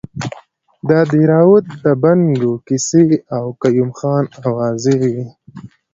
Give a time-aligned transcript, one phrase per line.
[0.87, 3.05] د دیراوت د بنګو کیسې
[3.35, 5.21] او قیوم خان اوازې وې.